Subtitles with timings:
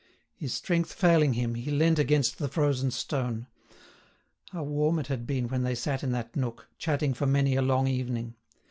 [0.35, 3.45] His strength failing him, he leant against the frozen stone.
[4.49, 7.61] How warm it had been when they sat in that nook, chatting for many a
[7.61, 8.33] long evening!